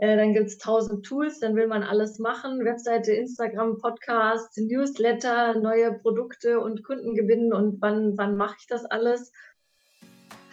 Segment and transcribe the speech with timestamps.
[0.00, 2.64] Äh, dann gibt es tausend Tools, dann will man alles machen.
[2.64, 7.52] Webseite, Instagram, Podcast, Newsletter, neue Produkte und Kunden gewinnen.
[7.52, 9.30] Und wann, wann mache ich das alles?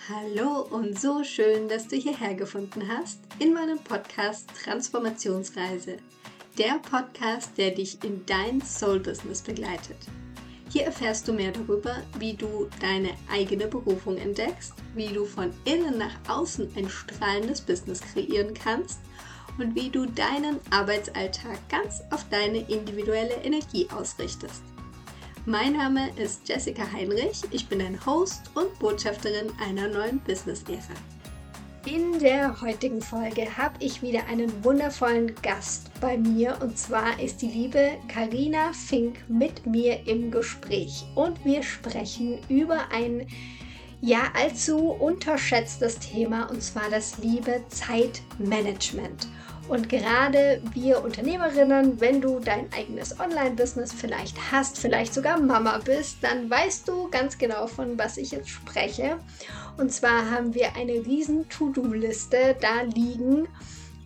[0.09, 5.95] Hallo und so schön, dass du hierher gefunden hast in meinem Podcast Transformationsreise.
[6.57, 9.97] Der Podcast, der dich in dein Soul-Business begleitet.
[10.69, 15.97] Hier erfährst du mehr darüber, wie du deine eigene Berufung entdeckst, wie du von innen
[15.97, 18.99] nach außen ein strahlendes Business kreieren kannst
[19.57, 24.63] und wie du deinen Arbeitsalltag ganz auf deine individuelle Energie ausrichtest.
[25.45, 30.93] Mein Name ist Jessica Heinrich, ich bin ein Host und Botschafterin einer neuen Business-Ära.
[31.85, 37.41] In der heutigen Folge habe ich wieder einen wundervollen Gast bei mir und zwar ist
[37.41, 43.25] die liebe Karina Fink mit mir im Gespräch und wir sprechen über ein
[44.01, 49.27] ja allzu unterschätztes Thema und zwar das liebe Zeitmanagement.
[49.67, 56.19] Und gerade wir Unternehmerinnen, wenn du dein eigenes Online-Business vielleicht hast, vielleicht sogar Mama bist,
[56.21, 59.17] dann weißt du ganz genau, von was ich jetzt spreche.
[59.77, 63.49] Und zwar haben wir eine riesen To-Do-Liste da liegen.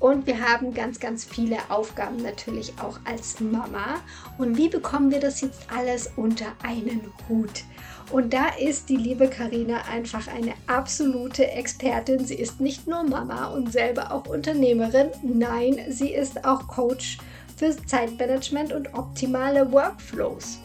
[0.02, 4.02] Und wir haben ganz, ganz viele Aufgaben natürlich auch als Mama.
[4.40, 7.64] Und wie bekommen wir das jetzt alles unter einen Hut?
[8.12, 12.26] Und da ist die liebe Karina einfach eine absolute Expertin.
[12.26, 15.12] Sie ist nicht nur Mama und selber auch Unternehmerin.
[15.22, 17.20] Nein, sie ist auch Coach
[17.56, 20.58] für Zeitmanagement und optimale Workflows.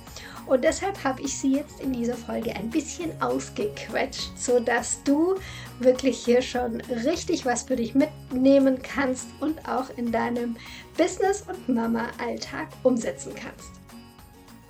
[0.47, 5.35] Und deshalb habe ich sie jetzt in dieser Folge ein bisschen ausgequetscht, sodass du
[5.81, 10.57] wirklich hier schon richtig was für dich mitnehmen kannst und auch in deinem
[10.97, 13.73] Business- und Mama-Alltag umsetzen kannst.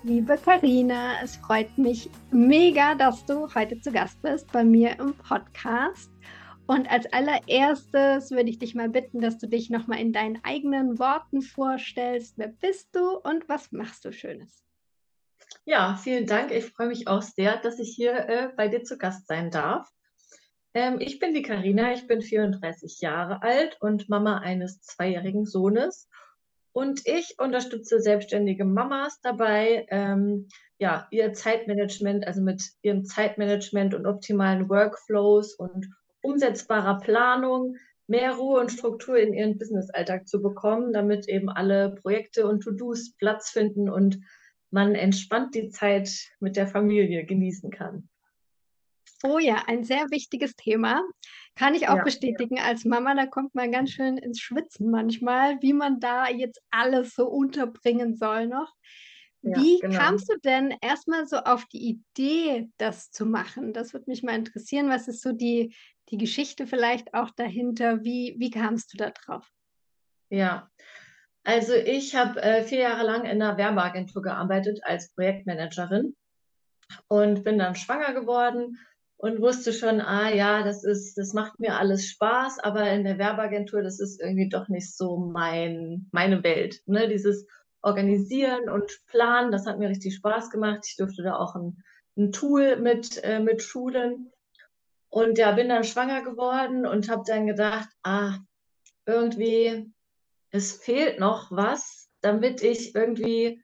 [0.02, 5.14] Liebe Karina, es freut mich mega, dass du heute zu Gast bist bei mir im
[5.14, 6.10] Podcast.
[6.66, 10.98] Und als allererstes würde ich dich mal bitten, dass du dich nochmal in deinen eigenen
[10.98, 12.34] Worten vorstellst.
[12.36, 14.64] Wer bist du und was machst du Schönes?
[15.64, 16.52] Ja, vielen Dank.
[16.52, 19.88] Ich freue mich auch sehr, dass ich hier äh, bei dir zu Gast sein darf.
[20.76, 26.06] Ähm, ich bin die Karina, ich bin 34 Jahre alt und Mama eines zweijährigen Sohnes.
[26.72, 30.48] Und ich unterstütze selbstständige Mamas dabei, ähm,
[30.78, 35.88] ja, ihr Zeitmanagement, also mit ihrem Zeitmanagement und optimalen Workflows und
[36.20, 37.76] umsetzbarer Planung
[38.06, 43.14] mehr Ruhe und Struktur in ihren Businessalltag zu bekommen, damit eben alle Projekte und To-Dos
[43.16, 44.20] Platz finden und
[44.70, 48.10] man entspannt die Zeit mit der Familie genießen kann.
[49.22, 51.02] Oh ja, ein sehr wichtiges Thema.
[51.54, 52.56] Kann ich auch ja, bestätigen.
[52.56, 52.64] Ja.
[52.64, 57.14] Als Mama, da kommt man ganz schön ins Schwitzen manchmal, wie man da jetzt alles
[57.14, 58.74] so unterbringen soll noch.
[59.42, 59.98] Wie ja, genau.
[59.98, 63.72] kamst du denn erstmal so auf die Idee, das zu machen?
[63.72, 64.90] Das würde mich mal interessieren.
[64.90, 65.74] Was ist so die,
[66.10, 68.02] die Geschichte vielleicht auch dahinter?
[68.02, 69.48] Wie, wie kamst du da drauf?
[70.30, 70.68] Ja,
[71.44, 76.16] also ich habe äh, vier Jahre lang in einer Werbeagentur gearbeitet als Projektmanagerin
[77.06, 78.78] und bin dann schwanger geworden
[79.18, 83.18] und wusste schon, ah ja, das ist, das macht mir alles Spaß, aber in der
[83.18, 86.82] Werbeagentur, das ist irgendwie doch nicht so mein, meine Welt.
[86.86, 87.08] Ne?
[87.08, 87.46] Dieses
[87.80, 90.84] Organisieren und Planen, das hat mir richtig Spaß gemacht.
[90.86, 91.82] Ich durfte da auch ein,
[92.18, 94.32] ein Tool mit, äh, mit Schulen.
[95.08, 98.36] Und ja, bin dann schwanger geworden und habe dann gedacht, ah,
[99.06, 99.90] irgendwie,
[100.50, 103.62] es fehlt noch was, damit ich irgendwie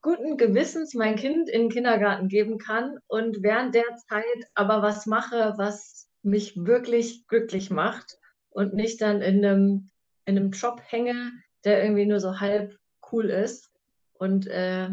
[0.00, 5.06] guten Gewissens mein Kind in den Kindergarten geben kann und während der Zeit aber was
[5.06, 8.18] mache, was mich wirklich glücklich macht
[8.50, 9.90] und nicht dann in einem,
[10.24, 11.32] in einem Job hänge,
[11.64, 12.76] der irgendwie nur so halb
[13.10, 13.70] cool ist
[14.14, 14.88] und äh,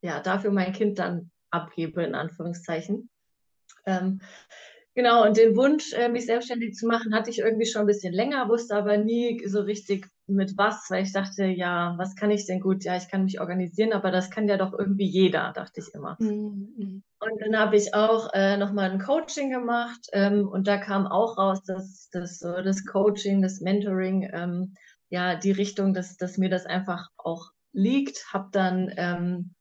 [0.00, 3.08] ja, dafür mein Kind dann abhebe, in Anführungszeichen.
[3.86, 4.20] Ähm,
[4.96, 8.12] genau, und den Wunsch, äh, mich selbstständig zu machen, hatte ich irgendwie schon ein bisschen
[8.12, 12.46] länger, wusste aber nie so richtig, mit was, weil ich dachte, ja, was kann ich
[12.46, 12.82] denn gut?
[12.82, 16.16] Ja, ich kann mich organisieren, aber das kann ja doch irgendwie jeder, dachte ich immer.
[16.18, 17.04] Mhm.
[17.20, 21.38] Und dann habe ich auch äh, nochmal ein Coaching gemacht ähm, und da kam auch
[21.38, 24.74] raus, dass, dass so das Coaching, das Mentoring, ähm,
[25.10, 28.32] ja, die Richtung, dass, dass mir das einfach auch liegt.
[28.32, 29.54] Habe dann ähm,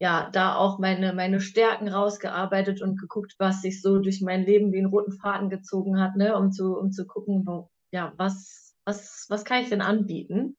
[0.00, 4.72] ja da auch meine, meine Stärken rausgearbeitet und geguckt, was sich so durch mein Leben
[4.72, 8.70] wie einen roten Faden gezogen hat, ne, um zu, um zu gucken, wo, ja, was
[8.84, 10.56] was, was kann ich denn anbieten?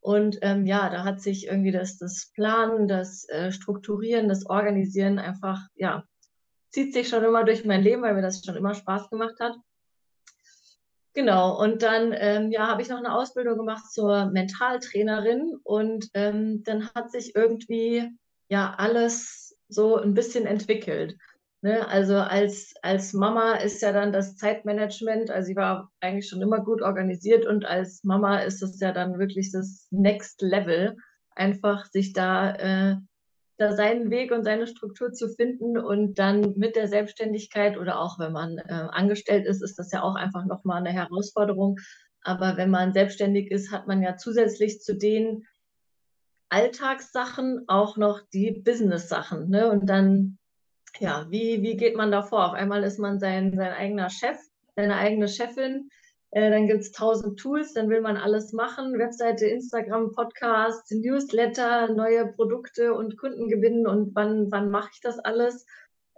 [0.00, 5.18] Und ähm, ja, da hat sich irgendwie das, das Planen, das äh, Strukturieren, das Organisieren
[5.18, 6.04] einfach, ja,
[6.70, 9.54] zieht sich schon immer durch mein Leben, weil mir das schon immer Spaß gemacht hat.
[11.14, 16.62] Genau, und dann ähm, ja, habe ich noch eine Ausbildung gemacht zur Mentaltrainerin und ähm,
[16.62, 18.08] dann hat sich irgendwie
[18.48, 21.16] ja alles so ein bisschen entwickelt.
[21.60, 21.86] Ne?
[21.88, 26.60] Also als, als Mama ist ja dann das Zeitmanagement, also ich war eigentlich schon immer
[26.60, 30.96] gut organisiert und als Mama ist es ja dann wirklich das Next Level,
[31.34, 32.96] einfach sich da, äh,
[33.56, 38.20] da seinen Weg und seine Struktur zu finden und dann mit der Selbstständigkeit oder auch
[38.20, 41.78] wenn man äh, angestellt ist, ist das ja auch einfach nochmal eine Herausforderung.
[42.22, 45.44] Aber wenn man selbstständig ist, hat man ja zusätzlich zu den
[46.48, 49.48] Alltagssachen auch noch die Business-Sachen.
[49.48, 49.70] Ne?
[49.70, 50.38] Und dann
[51.00, 52.46] ja, wie, wie geht man da vor?
[52.46, 54.38] Auf einmal ist man sein, sein eigener Chef,
[54.74, 55.90] seine eigene Chefin.
[56.30, 58.98] Äh, dann gibt es tausend Tools, dann will man alles machen.
[58.98, 63.86] Webseite, Instagram, Podcast, Newsletter, neue Produkte und Kunden gewinnen.
[63.86, 65.66] Und wann, wann mache ich das alles?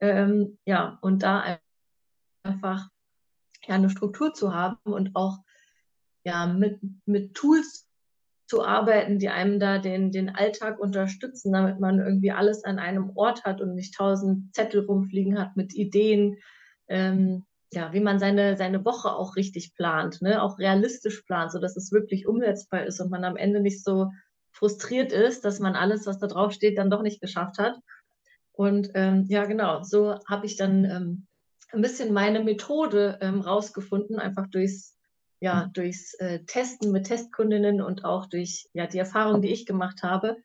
[0.00, 1.58] Ähm, ja, und da
[2.42, 2.88] einfach
[3.66, 5.38] ja, eine Struktur zu haben und auch
[6.24, 7.86] ja, mit, mit Tools
[8.50, 13.12] zu arbeiten, die einem da den, den Alltag unterstützen, damit man irgendwie alles an einem
[13.14, 16.36] Ort hat und nicht tausend Zettel rumfliegen hat mit Ideen,
[16.88, 20.42] ähm, ja, wie man seine, seine Woche auch richtig plant, ne?
[20.42, 24.10] auch realistisch plant, sodass es wirklich umsetzbar ist und man am Ende nicht so
[24.50, 27.78] frustriert ist, dass man alles, was da drauf steht, dann doch nicht geschafft hat.
[28.50, 31.26] Und ähm, ja, genau, so habe ich dann ähm,
[31.70, 34.98] ein bisschen meine Methode ähm, rausgefunden, einfach durchs
[35.40, 40.02] ja, durchs äh, Testen mit Testkundinnen und auch durch ja, die Erfahrung, die ich gemacht
[40.02, 40.36] habe,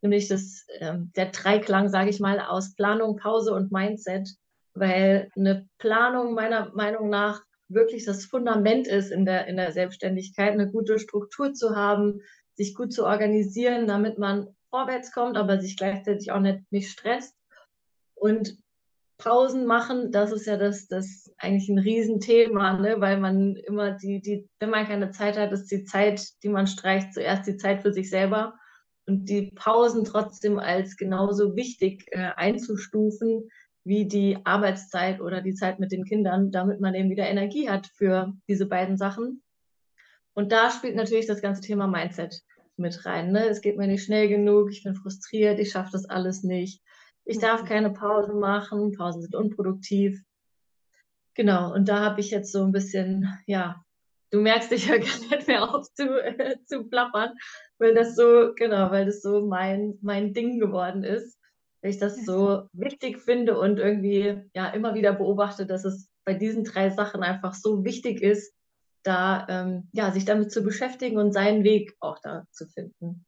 [0.00, 4.28] nämlich das, ähm, der Dreiklang, sage ich mal, aus Planung, Pause und Mindset,
[4.74, 10.52] weil eine Planung meiner Meinung nach wirklich das Fundament ist in der, in der Selbstständigkeit,
[10.52, 12.22] eine gute Struktur zu haben,
[12.54, 17.36] sich gut zu organisieren, damit man vorwärts kommt, aber sich gleichzeitig auch nicht, nicht stresst.
[18.14, 18.56] Und
[19.18, 23.00] Pausen machen, das ist ja das, das eigentlich ein Riesenthema, ne?
[23.00, 26.68] weil man immer die, die, wenn man keine Zeit hat, ist die Zeit, die man
[26.68, 28.54] streicht, zuerst die Zeit für sich selber
[29.06, 33.48] und die Pausen trotzdem als genauso wichtig äh, einzustufen
[33.84, 37.88] wie die Arbeitszeit oder die Zeit mit den Kindern, damit man eben wieder Energie hat
[37.88, 39.42] für diese beiden Sachen.
[40.34, 42.42] Und da spielt natürlich das ganze Thema Mindset
[42.76, 43.32] mit rein.
[43.32, 43.48] Ne?
[43.48, 46.82] Es geht mir nicht schnell genug, ich bin frustriert, ich schaffe das alles nicht
[47.28, 50.18] ich darf keine Pausen machen, Pausen sind unproduktiv.
[51.34, 53.84] Genau, und da habe ich jetzt so ein bisschen, ja,
[54.30, 57.34] du merkst, ich höre gar nicht mehr auf zu, äh, zu plappern,
[57.78, 61.38] weil das so, genau, weil das so mein, mein Ding geworden ist.
[61.82, 66.34] Weil ich das so wichtig finde und irgendwie ja immer wieder beobachte, dass es bei
[66.34, 68.52] diesen drei Sachen einfach so wichtig ist,
[69.04, 73.26] da ähm, ja, sich damit zu beschäftigen und seinen Weg auch da zu finden.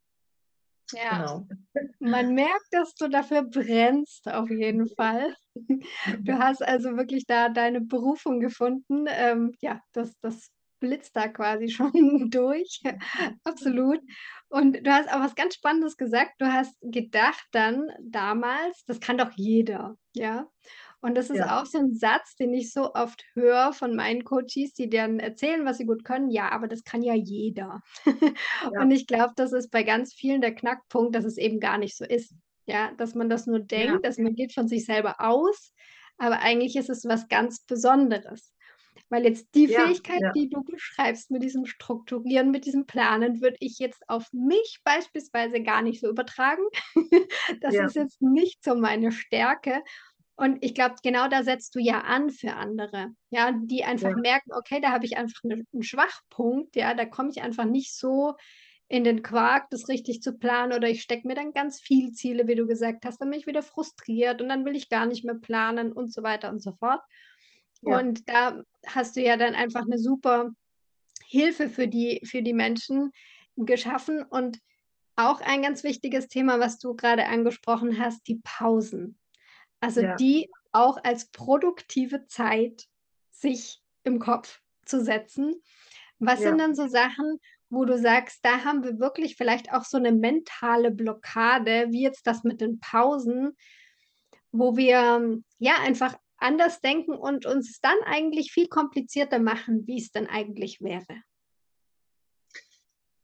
[0.93, 1.47] Ja, genau.
[1.99, 5.35] man merkt, dass du dafür brennst, auf jeden Fall.
[6.19, 9.05] Du hast also wirklich da deine Berufung gefunden.
[9.07, 12.81] Ähm, ja, das, das blitzt da quasi schon durch.
[13.43, 13.99] Absolut.
[14.49, 16.33] Und du hast auch was ganz Spannendes gesagt.
[16.39, 20.47] Du hast gedacht dann damals, das kann doch jeder, ja.
[21.01, 21.59] Und das ist ja.
[21.59, 25.65] auch so ein Satz, den ich so oft höre von meinen Coaches, die dann erzählen,
[25.65, 26.29] was sie gut können.
[26.29, 27.81] Ja, aber das kann ja jeder.
[28.73, 28.81] Ja.
[28.81, 31.97] Und ich glaube, das ist bei ganz vielen der Knackpunkt, dass es eben gar nicht
[31.97, 32.35] so ist.
[32.67, 33.99] Ja, dass man das nur denkt, ja.
[33.99, 35.73] dass man geht von sich selber aus,
[36.17, 38.53] aber eigentlich ist es was ganz Besonderes.
[39.09, 40.31] Weil jetzt die ja, Fähigkeit, ja.
[40.31, 45.61] die du beschreibst mit diesem Strukturieren, mit diesem Planen, würde ich jetzt auf mich beispielsweise
[45.61, 46.63] gar nicht so übertragen.
[47.61, 47.85] das ja.
[47.85, 49.83] ist jetzt nicht so meine Stärke.
[50.41, 54.17] Und ich glaube, genau da setzt du ja an für andere, ja, die einfach ja.
[54.17, 57.95] merken, okay, da habe ich einfach eine, einen Schwachpunkt, ja, da komme ich einfach nicht
[57.95, 58.33] so
[58.87, 62.47] in den Quark, das richtig zu planen oder ich stecke mir dann ganz viele Ziele,
[62.47, 65.23] wie du gesagt hast, dann bin ich wieder frustriert und dann will ich gar nicht
[65.23, 67.01] mehr planen und so weiter und so fort.
[67.83, 67.99] Ja.
[67.99, 70.49] Und da hast du ja dann einfach eine super
[71.23, 73.11] Hilfe für die, für die Menschen
[73.57, 74.57] geschaffen und
[75.15, 79.19] auch ein ganz wichtiges Thema, was du gerade angesprochen hast, die Pausen.
[79.81, 80.15] Also ja.
[80.15, 82.85] die auch als produktive Zeit
[83.31, 85.61] sich im Kopf zu setzen.
[86.19, 86.49] Was ja.
[86.49, 90.11] sind dann so Sachen, wo du sagst, da haben wir wirklich vielleicht auch so eine
[90.11, 93.57] mentale Blockade, wie jetzt das mit den Pausen,
[94.51, 100.11] wo wir ja einfach anders denken und uns dann eigentlich viel komplizierter machen, wie es
[100.11, 101.23] dann eigentlich wäre.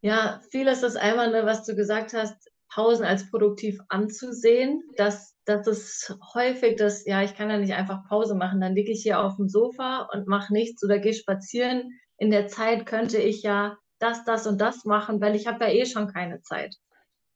[0.02, 5.36] Ja, viel ist das einmal, ne, was du gesagt hast, Pausen als produktiv anzusehen, dass,
[5.46, 9.04] dass es häufig das, ja, ich kann ja nicht einfach Pause machen, dann liege ich
[9.04, 11.92] hier auf dem Sofa und mache nichts oder gehe spazieren.
[12.18, 15.72] In der Zeit könnte ich ja das, das und das machen, weil ich habe ja
[15.72, 16.76] eh schon keine Zeit.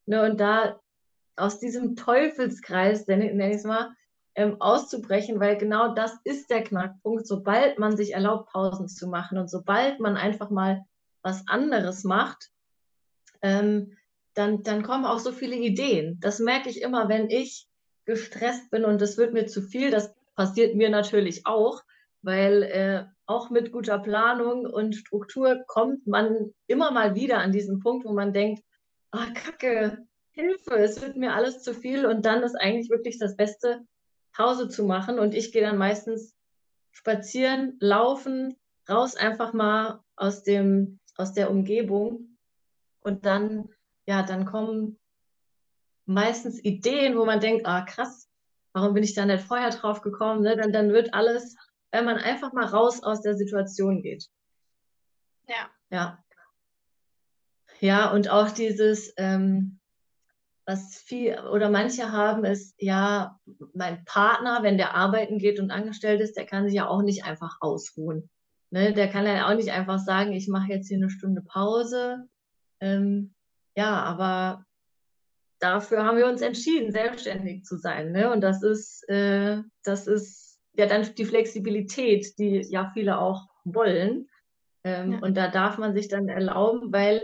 [0.05, 0.79] Ne, und da
[1.35, 3.91] aus diesem Teufelskreis, nenne ich es mal,
[4.35, 7.27] ähm, auszubrechen, weil genau das ist der Knackpunkt.
[7.27, 10.85] Sobald man sich erlaubt, Pausen zu machen und sobald man einfach mal
[11.21, 12.49] was anderes macht,
[13.41, 13.97] ähm,
[14.33, 16.19] dann, dann kommen auch so viele Ideen.
[16.19, 17.67] Das merke ich immer, wenn ich
[18.05, 19.91] gestresst bin und es wird mir zu viel.
[19.91, 21.81] Das passiert mir natürlich auch,
[22.21, 27.79] weil äh, auch mit guter Planung und Struktur kommt man immer mal wieder an diesen
[27.79, 28.63] Punkt, wo man denkt,
[29.11, 33.35] ah, Kacke, Hilfe, es wird mir alles zu viel und dann ist eigentlich wirklich das
[33.35, 33.81] Beste,
[34.33, 36.33] Pause zu machen und ich gehe dann meistens
[36.91, 38.55] spazieren, laufen,
[38.89, 42.37] raus einfach mal aus dem, aus der Umgebung
[43.01, 43.69] und dann,
[44.11, 44.99] ja, dann kommen
[46.05, 48.29] meistens Ideen, wo man denkt, ah, krass,
[48.73, 50.41] warum bin ich da nicht vorher drauf gekommen?
[50.41, 50.57] Ne?
[50.57, 51.55] Dann, dann wird alles,
[51.91, 54.27] wenn man einfach mal raus aus der Situation geht.
[55.47, 55.69] Ja.
[55.89, 56.19] Ja.
[57.79, 59.79] Ja, und auch dieses, ähm,
[60.65, 63.39] was viel oder manche haben, ist ja,
[63.73, 67.23] mein Partner, wenn der arbeiten geht und angestellt ist, der kann sich ja auch nicht
[67.23, 68.29] einfach ausruhen.
[68.71, 68.91] Ne?
[68.91, 72.27] Der kann ja auch nicht einfach sagen, ich mache jetzt hier eine Stunde Pause.
[72.81, 73.33] Ähm,
[73.81, 74.65] ja, aber
[75.59, 78.11] dafür haben wir uns entschieden, selbstständig zu sein.
[78.11, 78.31] Ne?
[78.31, 84.29] Und das ist, äh, das ist ja dann die Flexibilität, die ja viele auch wollen.
[84.83, 85.19] Ähm, ja.
[85.19, 87.21] Und da darf man sich dann erlauben, weil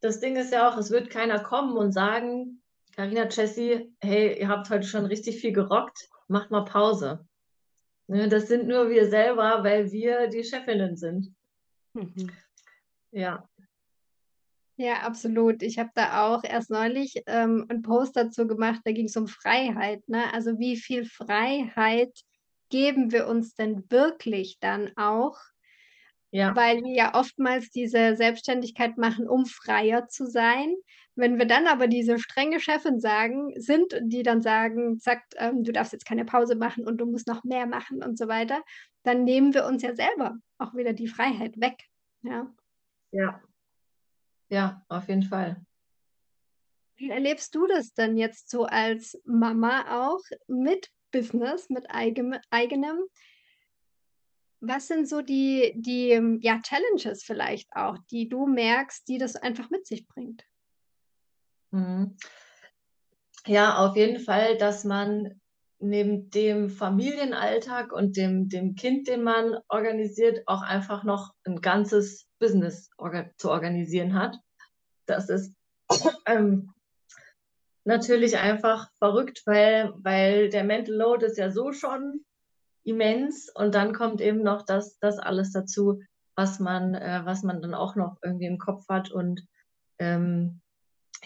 [0.00, 2.62] das Ding ist ja auch, es wird keiner kommen und sagen,
[2.94, 7.26] Carina, Jessie, hey, ihr habt heute schon richtig viel gerockt, macht mal Pause.
[8.06, 11.34] Ne, das sind nur wir selber, weil wir die Chefinnen sind.
[11.94, 12.30] Mhm.
[13.12, 13.49] Ja.
[14.80, 15.62] Ja, absolut.
[15.62, 19.28] Ich habe da auch erst neulich ähm, einen Post dazu gemacht, da ging es um
[19.28, 20.08] Freiheit.
[20.08, 20.32] Ne?
[20.32, 22.18] Also wie viel Freiheit
[22.70, 25.36] geben wir uns denn wirklich dann auch?
[26.30, 26.56] Ja.
[26.56, 30.74] Weil wir ja oftmals diese Selbstständigkeit machen, um freier zu sein.
[31.14, 35.72] Wenn wir dann aber diese strenge Chefin sagen, sind, die dann sagen, sagt, ähm, du
[35.72, 38.62] darfst jetzt keine Pause machen und du musst noch mehr machen und so weiter,
[39.02, 41.84] dann nehmen wir uns ja selber auch wieder die Freiheit weg.
[42.22, 42.50] Ja.
[43.12, 43.42] Ja.
[44.50, 45.64] Ja, auf jeden Fall.
[46.96, 52.38] Wie erlebst du das denn jetzt so als Mama auch mit Business, mit eigenem?
[54.60, 59.70] Was sind so die, die ja, Challenges vielleicht auch, die du merkst, die das einfach
[59.70, 60.44] mit sich bringt?
[61.70, 62.16] Mhm.
[63.46, 65.40] Ja, auf jeden Fall, dass man
[65.80, 72.26] neben dem Familienalltag und dem, dem Kind, den man organisiert, auch einfach noch ein ganzes
[72.38, 74.36] Business orga zu organisieren hat.
[75.06, 75.54] Das ist
[76.26, 76.72] ähm,
[77.84, 82.24] natürlich einfach verrückt, weil, weil der Mental Load ist ja so schon
[82.84, 86.00] immens und dann kommt eben noch das, das alles dazu,
[86.34, 89.42] was man, äh, was man dann auch noch irgendwie im Kopf hat und
[89.98, 90.60] ähm,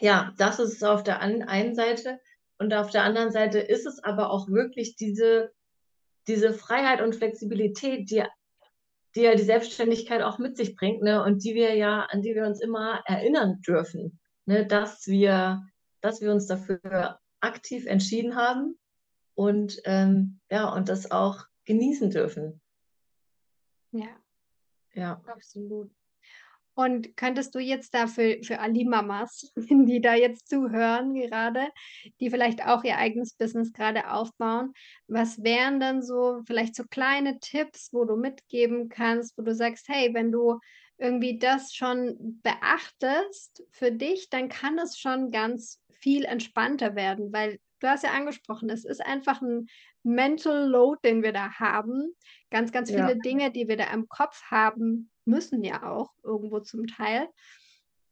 [0.00, 2.18] ja, das ist auf der einen Seite
[2.64, 5.52] und auf der anderen Seite ist es aber auch wirklich diese,
[6.26, 8.24] diese Freiheit und Flexibilität, die,
[9.14, 12.34] die ja die Selbstständigkeit auch mit sich bringt, ne, und die wir ja, an die
[12.34, 15.62] wir uns immer erinnern dürfen, ne, dass wir,
[16.00, 18.78] dass wir uns dafür aktiv entschieden haben
[19.34, 22.62] und ähm, ja, und das auch genießen dürfen.
[23.92, 24.08] Ja.
[24.94, 25.20] Ja.
[25.26, 25.90] Absolut.
[26.74, 31.68] Und könntest du jetzt da für, für alle Mamas, die da jetzt zuhören gerade,
[32.20, 34.72] die vielleicht auch ihr eigenes Business gerade aufbauen,
[35.06, 39.88] was wären dann so vielleicht so kleine Tipps, wo du mitgeben kannst, wo du sagst,
[39.88, 40.58] hey, wenn du
[40.98, 47.58] irgendwie das schon beachtest für dich, dann kann es schon ganz viel entspannter werden, weil
[47.80, 49.66] du hast ja angesprochen, es ist einfach ein
[50.02, 52.14] Mental Load, den wir da haben.
[52.50, 53.14] Ganz, ganz viele ja.
[53.14, 57.28] Dinge, die wir da im Kopf haben müssen ja auch irgendwo zum Teil.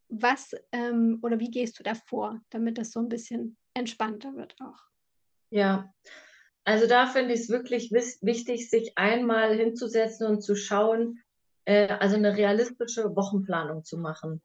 [0.09, 4.55] Was ähm, oder wie gehst du da vor, damit das so ein bisschen entspannter wird
[4.61, 4.79] auch?
[5.51, 5.93] Ja,
[6.65, 11.21] also da finde ich es wirklich wichtig, sich einmal hinzusetzen und zu schauen,
[11.65, 14.41] äh, also eine realistische Wochenplanung zu machen.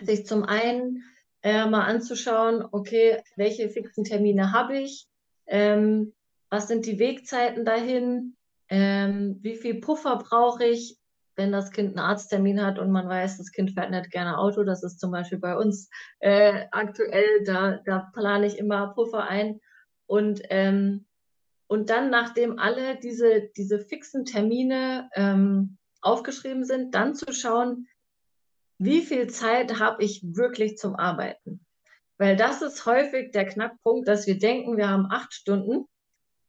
[0.00, 1.04] Sich zum einen
[1.42, 5.06] äh, mal anzuschauen, okay, welche fixen Termine habe ich,
[5.46, 6.12] ähm,
[6.50, 8.36] was sind die Wegzeiten dahin,
[8.68, 10.98] ähm, wie viel Puffer brauche ich,
[11.36, 14.64] wenn das Kind einen Arzttermin hat und man weiß, das Kind fährt nicht gerne Auto,
[14.64, 19.60] das ist zum Beispiel bei uns äh, aktuell, da, da plane ich immer Puffer ein.
[20.06, 21.06] Und, ähm,
[21.66, 27.86] und dann, nachdem alle diese, diese fixen Termine ähm, aufgeschrieben sind, dann zu schauen,
[28.78, 31.64] wie viel Zeit habe ich wirklich zum Arbeiten?
[32.18, 35.86] Weil das ist häufig der Knackpunkt, dass wir denken, wir haben acht Stunden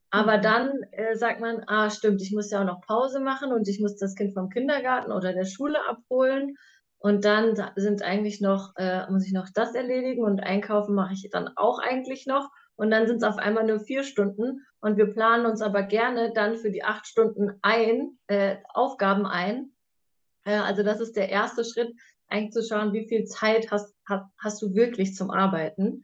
[0.09, 0.41] aber mhm.
[0.41, 3.79] dann äh, sagt man, ah, stimmt, ich muss ja auch noch Pause machen und ich
[3.79, 6.57] muss das Kind vom Kindergarten oder der Schule abholen.
[6.99, 11.29] Und dann sind eigentlich noch, äh, muss ich noch das erledigen und einkaufen mache ich
[11.31, 12.49] dann auch eigentlich noch.
[12.75, 14.65] Und dann sind es auf einmal nur vier Stunden.
[14.79, 19.71] Und wir planen uns aber gerne dann für die acht Stunden ein, äh, Aufgaben ein.
[20.43, 21.93] Äh, also das ist der erste Schritt,
[22.29, 26.03] eigentlich zu schauen, wie viel Zeit hast, hast, hast du wirklich zum Arbeiten.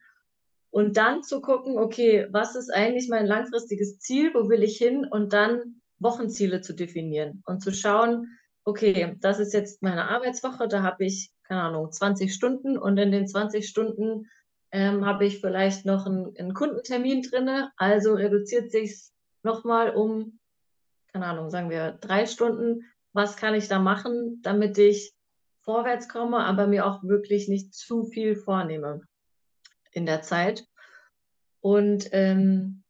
[0.74, 5.06] Und dann zu gucken, okay, was ist eigentlich mein langfristiges Ziel, wo will ich hin?
[5.06, 10.82] Und dann Wochenziele zu definieren und zu schauen, okay, das ist jetzt meine Arbeitswoche, da
[10.82, 14.32] habe ich, keine Ahnung, 20 Stunden und in den 20 Stunden
[14.72, 19.12] ähm, habe ich vielleicht noch einen, einen Kundentermin drinne, also reduziert sich
[19.44, 20.40] nochmal um,
[21.12, 22.92] keine Ahnung, sagen wir drei Stunden.
[23.12, 25.14] Was kann ich da machen, damit ich
[25.62, 29.02] vorwärts komme, aber mir auch wirklich nicht zu viel vornehme
[29.94, 30.66] in der Zeit.
[31.62, 32.84] Und ähm,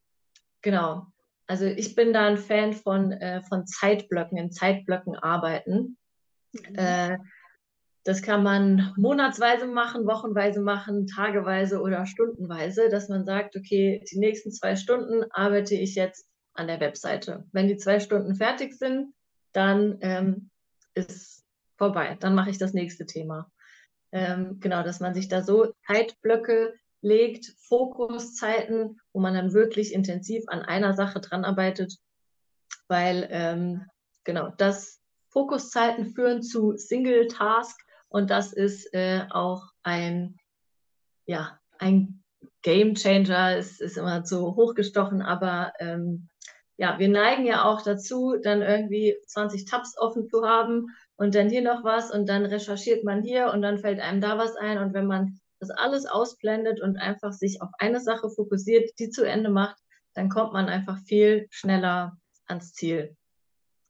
[0.61, 1.07] genau,
[1.47, 5.97] also ich bin da ein Fan von, äh, von Zeitblöcken, in Zeitblöcken arbeiten.
[6.53, 6.75] Mhm.
[6.75, 7.17] Äh,
[8.05, 14.19] das kann man monatsweise machen, wochenweise machen, tageweise oder stundenweise, dass man sagt, okay, die
[14.19, 17.45] nächsten zwei Stunden arbeite ich jetzt an der Webseite.
[17.51, 19.13] Wenn die zwei Stunden fertig sind,
[19.53, 20.49] dann ähm,
[20.93, 21.45] ist
[21.77, 22.17] vorbei.
[22.19, 23.49] Dann mache ich das nächste Thema.
[24.11, 30.43] Ähm, genau, dass man sich da so Zeitblöcke legt, Fokuszeiten, wo man dann wirklich intensiv
[30.47, 31.97] an einer Sache dran arbeitet,
[32.87, 33.85] weil ähm,
[34.23, 40.37] genau das Fokuszeiten führen zu Single Task und das ist äh, auch ein
[41.25, 42.23] ja ein
[42.61, 43.57] Game Changer.
[43.57, 46.29] Es ist immer zu hochgestochen, aber ähm,
[46.77, 51.49] ja, wir neigen ja auch dazu, dann irgendwie 20 Tabs offen zu haben und dann
[51.49, 54.77] hier noch was und dann recherchiert man hier und dann fällt einem da was ein
[54.77, 59.23] und wenn man das alles ausblendet und einfach sich auf eine Sache fokussiert, die zu
[59.23, 59.77] Ende macht,
[60.13, 62.17] dann kommt man einfach viel schneller
[62.47, 63.15] ans Ziel.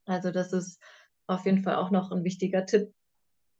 [0.06, 0.80] Also das ist
[1.28, 2.94] auf jeden Fall auch noch ein wichtiger Tipp.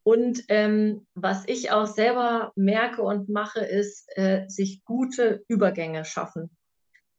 [0.04, 6.50] Und ähm, was ich auch selber merke und mache, ist, äh, sich gute Übergänge schaffen.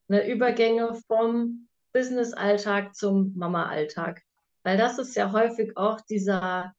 [0.07, 4.21] Ne, Übergänge vom Business-Alltag zum Mama-Alltag.
[4.63, 6.73] Weil das ist ja häufig auch dieser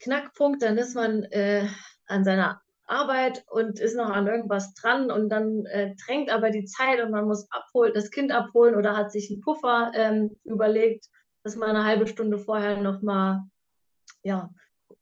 [0.00, 1.68] Knackpunkt, dann ist man äh,
[2.06, 6.64] an seiner Arbeit und ist noch an irgendwas dran und dann äh, drängt aber die
[6.64, 11.06] Zeit und man muss abholen, das Kind abholen oder hat sich einen Puffer ähm, überlegt,
[11.44, 13.42] dass man eine halbe Stunde vorher nochmal
[14.22, 14.50] ja,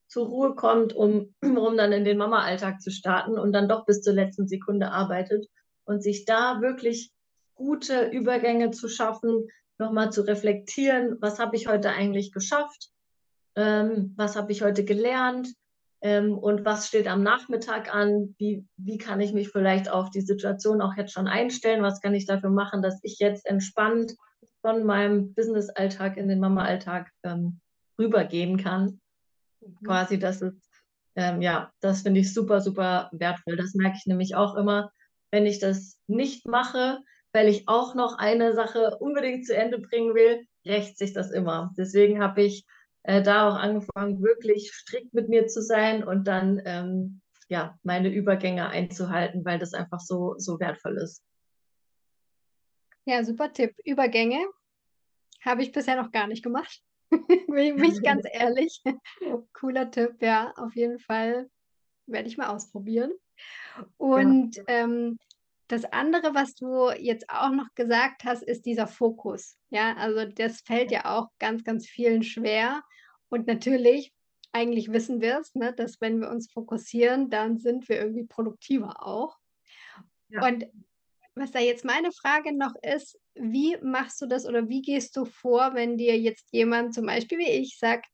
[0.07, 4.02] zur Ruhe kommt, um, um dann in den Mama-Alltag zu starten und dann doch bis
[4.02, 5.47] zur letzten Sekunde arbeitet
[5.85, 7.11] und sich da wirklich
[7.55, 9.48] gute Übergänge zu schaffen,
[9.79, 12.90] nochmal zu reflektieren, was habe ich heute eigentlich geschafft,
[13.57, 15.48] ähm, was habe ich heute gelernt,
[16.00, 18.34] ähm, und was steht am Nachmittag an?
[18.38, 21.82] Wie, wie kann ich mich vielleicht auf die Situation auch jetzt schon einstellen?
[21.82, 24.14] Was kann ich dafür machen, dass ich jetzt entspannt
[24.61, 27.61] von meinem Business-Alltag in den Mama-Alltag ähm,
[27.98, 29.00] rübergehen kann?
[29.61, 29.74] Mhm.
[29.84, 30.56] Quasi, das ist,
[31.16, 33.56] ähm, ja, das finde ich super, super wertvoll.
[33.56, 34.92] Das merke ich nämlich auch immer,
[35.32, 37.00] wenn ich das nicht mache,
[37.32, 41.72] weil ich auch noch eine Sache unbedingt zu Ende bringen will, rächt sich das immer.
[41.76, 42.64] Deswegen habe ich
[43.02, 48.11] äh, da auch angefangen, wirklich strikt mit mir zu sein und dann ähm, ja, meine
[48.11, 51.22] Übergänge einzuhalten, weil das einfach so, so wertvoll ist.
[53.04, 53.74] Ja, super Tipp.
[53.84, 54.38] Übergänge
[55.42, 56.82] habe ich bisher noch gar nicht gemacht.
[57.48, 58.82] Bin ich ganz ehrlich.
[59.54, 61.48] Cooler Tipp, ja, auf jeden Fall
[62.06, 63.12] werde ich mal ausprobieren.
[63.96, 64.64] Und ja.
[64.66, 65.18] ähm,
[65.68, 69.57] das andere, was du jetzt auch noch gesagt hast, ist dieser Fokus.
[69.70, 72.83] Ja, also das fällt ja auch ganz, ganz vielen schwer.
[73.28, 74.12] Und natürlich,
[74.52, 79.07] eigentlich wissen wir es, ne, dass wenn wir uns fokussieren, dann sind wir irgendwie produktiver
[79.07, 79.37] auch.
[80.31, 80.46] Ja.
[80.46, 80.66] Und
[81.35, 85.24] was da jetzt meine Frage noch ist, wie machst du das oder wie gehst du
[85.24, 88.07] vor, wenn dir jetzt jemand zum Beispiel wie ich sagt,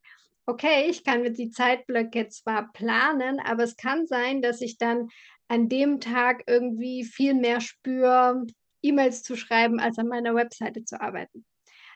[0.46, 5.08] okay, ich kann mit die Zeitblöcke zwar planen, aber es kann sein, dass ich dann
[5.48, 8.46] an dem Tag irgendwie viel mehr spüre,
[8.82, 11.44] E-Mails zu schreiben, als an meiner Webseite zu arbeiten.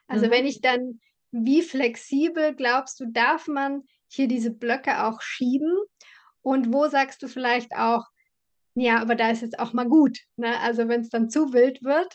[0.07, 0.31] Also mhm.
[0.31, 5.77] wenn ich dann, wie flexibel glaubst du, darf man hier diese Blöcke auch schieben?
[6.43, 8.05] Und wo sagst du vielleicht auch,
[8.75, 10.19] ja, aber da ist jetzt auch mal gut.
[10.37, 10.59] Ne?
[10.61, 12.15] Also wenn es dann zu wild wird,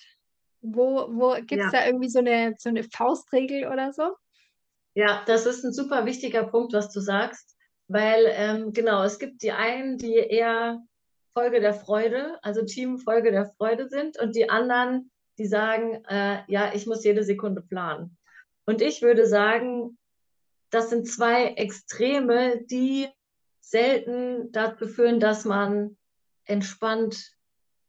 [0.62, 1.80] wo, wo gibt es ja.
[1.80, 4.16] da irgendwie so eine, so eine Faustregel oder so?
[4.96, 9.42] Ja, das ist ein super wichtiger Punkt, was du sagst, weil ähm, genau, es gibt
[9.44, 10.82] die einen, die eher
[11.34, 16.44] Folge der Freude, also Team Folge der Freude sind und die anderen, die sagen, äh,
[16.48, 18.18] ja, ich muss jede Sekunde planen.
[18.66, 19.98] Und ich würde sagen,
[20.70, 23.08] das sind zwei Extreme, die
[23.60, 25.98] selten dazu führen, dass man
[26.46, 27.36] entspannt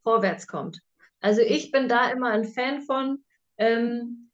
[0.03, 0.81] vorwärts kommt.
[1.21, 3.25] Also ich bin da immer ein Fan von,
[3.57, 4.31] ähm,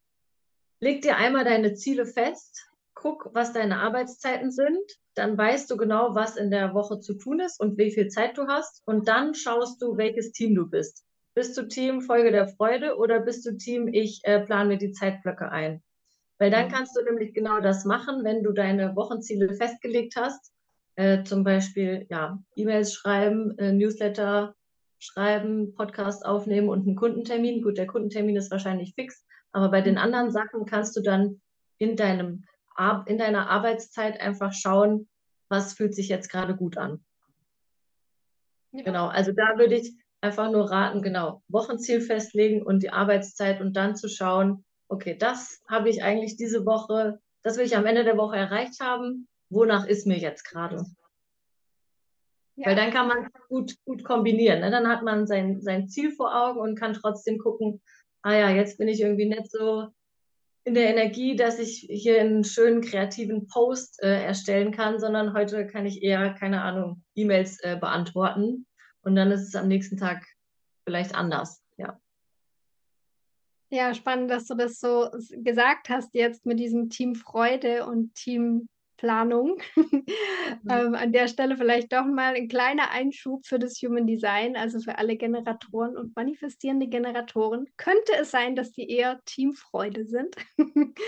[0.80, 2.69] leg dir einmal deine Ziele fest,
[3.00, 4.78] guck, was deine Arbeitszeiten sind,
[5.14, 8.36] dann weißt du genau, was in der Woche zu tun ist und wie viel Zeit
[8.36, 8.82] du hast.
[8.86, 11.04] Und dann schaust du, welches Team du bist.
[11.34, 14.92] Bist du Team Folge der Freude oder bist du Team, ich äh, plane mir die
[14.92, 15.82] Zeitblöcke ein?
[16.38, 16.72] Weil dann mhm.
[16.72, 20.52] kannst du nämlich genau das machen, wenn du deine Wochenziele festgelegt hast.
[20.96, 24.54] Äh, zum Beispiel, ja, E-Mails schreiben, äh, Newsletter
[24.98, 27.62] schreiben, Podcast aufnehmen und einen Kundentermin.
[27.62, 31.40] Gut, der Kundentermin ist wahrscheinlich fix, aber bei den anderen Sachen kannst du dann
[31.78, 32.44] in deinem
[33.06, 35.08] in deiner Arbeitszeit einfach schauen,
[35.48, 37.04] was fühlt sich jetzt gerade gut an.
[38.72, 38.84] Ja.
[38.84, 43.74] Genau, also da würde ich einfach nur raten, genau, Wochenziel festlegen und die Arbeitszeit und
[43.74, 48.04] dann zu schauen, okay, das habe ich eigentlich diese Woche, das will ich am Ende
[48.04, 50.84] der Woche erreicht haben, wonach ist mir jetzt gerade?
[52.56, 52.68] Ja.
[52.68, 54.60] Weil dann kann man gut, gut kombinieren.
[54.60, 54.70] Ne?
[54.70, 57.80] Dann hat man sein, sein Ziel vor Augen und kann trotzdem gucken,
[58.22, 59.88] ah ja, jetzt bin ich irgendwie nicht so
[60.64, 65.66] in der Energie, dass ich hier einen schönen kreativen Post äh, erstellen kann, sondern heute
[65.66, 68.66] kann ich eher, keine Ahnung, E-Mails äh, beantworten
[69.02, 70.24] und dann ist es am nächsten Tag
[70.84, 71.98] vielleicht anders, ja.
[73.70, 78.68] Ja, spannend, dass du das so gesagt hast jetzt mit diesem Team Freude und Team
[79.00, 79.56] Planung.
[80.62, 80.70] Mhm.
[80.70, 84.80] ähm, an der Stelle vielleicht doch mal ein kleiner Einschub für das Human Design, also
[84.80, 87.66] für alle Generatoren und manifestierende Generatoren.
[87.76, 90.34] Könnte es sein, dass die eher Teamfreude sind?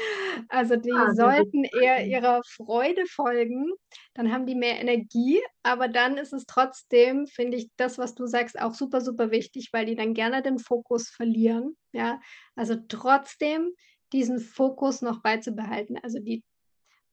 [0.48, 3.72] also die ah, sollten eher ihrer Freude folgen,
[4.14, 8.26] dann haben die mehr Energie, aber dann ist es trotzdem, finde ich, das, was du
[8.26, 11.76] sagst, auch super, super wichtig, weil die dann gerne den Fokus verlieren.
[11.92, 12.20] Ja,
[12.55, 13.72] also trotzdem
[14.12, 15.98] diesen Fokus noch beizubehalten.
[16.02, 16.44] Also die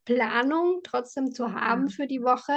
[0.09, 2.53] Planung trotzdem zu haben für die Woche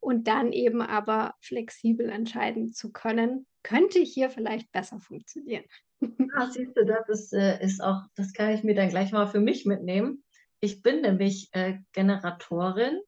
[0.00, 5.62] und dann eben aber flexibel entscheiden zu können, könnte hier vielleicht besser funktionieren.
[6.00, 6.00] Ja,
[6.50, 9.38] siehst du, das ist, äh, ist auch, das kann ich mir dann gleich mal für
[9.38, 10.24] mich mitnehmen.
[10.58, 13.00] Ich bin nämlich äh, Generatorin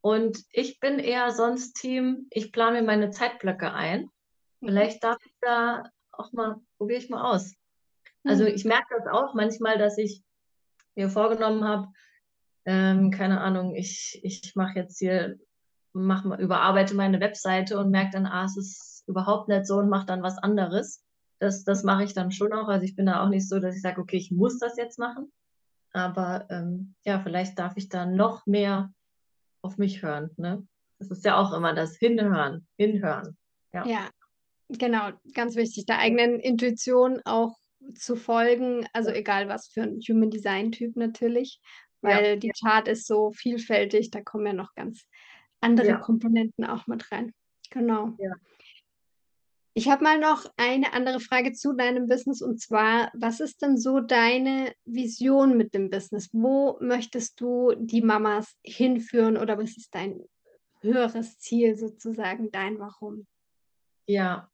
[0.00, 4.08] und ich bin eher sonst Team, ich plane mir meine Zeitblöcke ein.
[4.60, 4.68] Mhm.
[4.68, 7.52] Vielleicht darf ich da auch mal, probiere ich mal aus.
[8.24, 8.54] Also mhm.
[8.54, 10.22] ich merke das auch manchmal, dass ich
[10.94, 11.88] mir vorgenommen habe,
[12.66, 15.38] ähm, keine Ahnung, ich, ich mache jetzt hier,
[15.92, 20.06] mach, überarbeite meine Webseite und merke dann, ah, es ist überhaupt nicht so und mache
[20.06, 21.02] dann was anderes.
[21.38, 22.66] Das, das mache ich dann schon auch.
[22.66, 24.98] Also ich bin da auch nicht so, dass ich sage, okay, ich muss das jetzt
[24.98, 25.32] machen.
[25.92, 28.92] Aber ähm, ja, vielleicht darf ich da noch mehr
[29.62, 30.30] auf mich hören.
[30.36, 30.66] Ne?
[30.98, 33.36] Das ist ja auch immer das Hinhören, Hinhören.
[33.72, 33.86] Ja.
[33.86, 34.10] ja,
[34.68, 37.56] genau, ganz wichtig, der eigenen Intuition auch
[37.94, 41.60] zu folgen, also egal was für ein Human Design Typ natürlich
[42.06, 42.36] weil ja.
[42.36, 45.06] die Chart ist so vielfältig, da kommen ja noch ganz
[45.60, 45.96] andere ja.
[45.98, 47.34] Komponenten auch mit rein.
[47.70, 48.14] Genau.
[48.18, 48.32] Ja.
[49.74, 53.76] Ich habe mal noch eine andere Frage zu deinem Business und zwar, was ist denn
[53.76, 56.30] so deine Vision mit dem Business?
[56.32, 60.22] Wo möchtest du die Mamas hinführen oder was ist dein
[60.80, 63.26] höheres Ziel sozusagen, dein Warum?
[64.06, 64.48] Ja,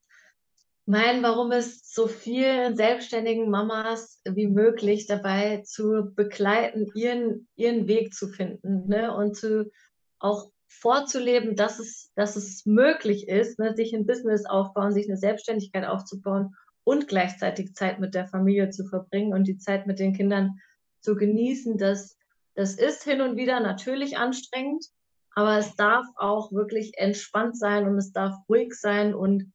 [0.84, 8.12] mein Warum ist, so vielen selbstständigen Mamas wie möglich dabei zu begleiten, ihren, ihren Weg
[8.14, 9.14] zu finden ne?
[9.14, 9.70] und zu
[10.18, 13.74] auch vorzuleben, dass es, dass es möglich ist, ne?
[13.76, 18.84] sich ein Business aufbauen, sich eine Selbstständigkeit aufzubauen und gleichzeitig Zeit mit der Familie zu
[18.84, 20.58] verbringen und die Zeit mit den Kindern
[21.00, 21.78] zu genießen.
[21.78, 22.16] Das,
[22.54, 24.86] das ist hin und wieder natürlich anstrengend,
[25.34, 29.52] aber es darf auch wirklich entspannt sein und es darf ruhig sein und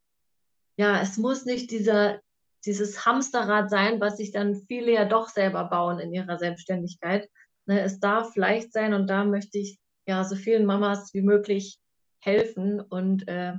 [0.78, 2.22] ja, es muss nicht dieser,
[2.66, 7.30] dieses Hamsterrad sein, was sich dann viele ja doch selber bauen in ihrer Selbstständigkeit.
[7.66, 11.80] Ne, es darf leicht sein und da möchte ich ja so vielen Mamas wie möglich
[12.20, 13.54] helfen und äh,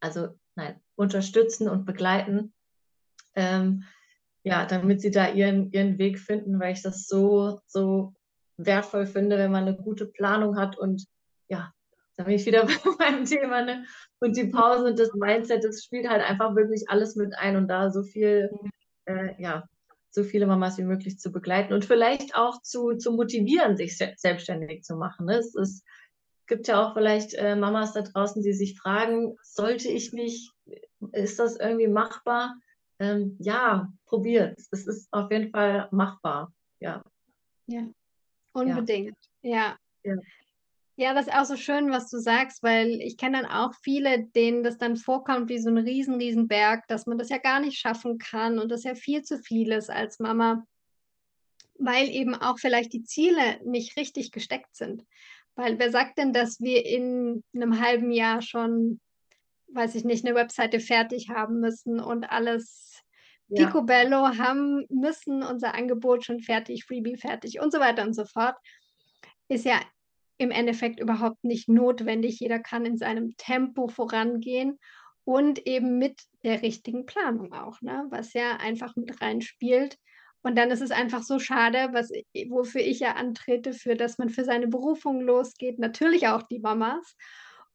[0.00, 2.52] also nein, unterstützen und begleiten.
[3.34, 3.84] Ähm,
[4.42, 8.14] ja, damit sie da ihren, ihren Weg finden, weil ich das so, so
[8.56, 11.06] wertvoll finde, wenn man eine gute Planung hat und
[11.48, 11.72] ja,
[12.16, 12.66] da bin ich wieder
[12.98, 13.84] bei meinem Thema, ne?
[14.20, 17.68] Und die Pausen und das Mindset, das spielt halt einfach wirklich alles mit ein und
[17.68, 18.50] da so viel,
[19.06, 19.68] äh, ja,
[20.10, 24.84] so viele Mamas wie möglich zu begleiten und vielleicht auch zu, zu motivieren, sich selbstständig
[24.84, 25.26] zu machen.
[25.26, 25.38] Ne?
[25.38, 25.84] Es ist,
[26.46, 30.52] gibt ja auch vielleicht äh, Mamas da draußen, die sich fragen, sollte ich mich,
[31.12, 32.54] ist das irgendwie machbar?
[33.00, 34.56] Ähm, ja, probiert.
[34.70, 36.52] Es ist auf jeden Fall machbar.
[36.78, 37.02] Ja.
[37.66, 37.88] Ja,
[38.52, 39.16] unbedingt.
[39.42, 39.76] Ja.
[40.04, 40.14] ja.
[40.14, 40.16] Ja,
[41.14, 44.62] das ist auch so schön, was du sagst, weil ich kenne dann auch viele, denen
[44.62, 47.78] das dann vorkommt wie so ein riesen, riesen Berg, dass man das ja gar nicht
[47.78, 50.64] schaffen kann und das ja viel zu viel ist als Mama,
[51.78, 55.04] weil eben auch vielleicht die Ziele nicht richtig gesteckt sind.
[55.56, 59.00] Weil wer sagt denn, dass wir in einem halben Jahr schon,
[59.68, 63.02] weiß ich nicht, eine Webseite fertig haben müssen und alles
[63.48, 63.66] ja.
[63.66, 68.56] Picobello haben müssen, unser Angebot schon fertig, Freebie fertig und so weiter und so fort
[69.48, 69.80] ist ja
[70.38, 72.40] im Endeffekt überhaupt nicht notwendig.
[72.40, 74.78] Jeder kann in seinem Tempo vorangehen
[75.24, 78.06] und eben mit der richtigen Planung auch, ne?
[78.10, 79.98] was ja einfach mit reinspielt.
[80.42, 82.10] Und dann ist es einfach so schade, was,
[82.50, 87.16] wofür ich ja antrete, für dass man für seine Berufung losgeht, natürlich auch die Mamas.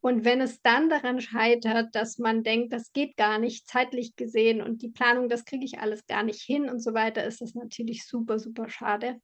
[0.02, 4.62] Und wenn es dann daran scheitert, dass man denkt, das geht gar nicht zeitlich gesehen
[4.62, 7.56] und die Planung, das kriege ich alles gar nicht hin und so weiter, ist das
[7.56, 9.20] natürlich super, super schade.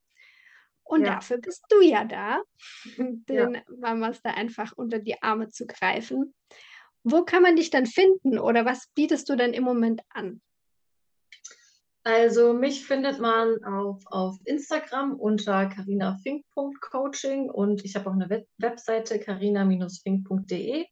[0.85, 1.15] Und ja.
[1.15, 2.41] dafür bist du ja da,
[2.97, 3.61] den ja.
[3.79, 6.33] Mamas da einfach unter die Arme zu greifen.
[7.03, 10.41] Wo kann man dich dann finden oder was bietest du denn im Moment an?
[12.03, 18.47] Also mich findet man auf, auf Instagram unter carinafink.coaching und ich habe auch eine Web
[18.59, 20.85] Webseite carina-fink.de.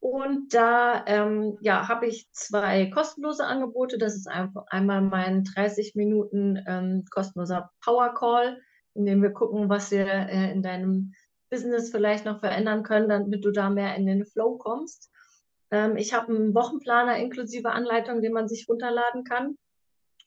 [0.00, 3.98] Und da ähm, ja, habe ich zwei kostenlose Angebote.
[3.98, 8.60] Das ist einfach einmal mein 30 Minuten ähm, kostenloser Power Call,
[8.94, 11.14] in dem wir gucken, was wir äh, in deinem
[11.50, 15.10] Business vielleicht noch verändern können, damit du da mehr in den Flow kommst.
[15.70, 19.56] Ähm, ich habe einen Wochenplaner inklusive Anleitung, den man sich runterladen kann.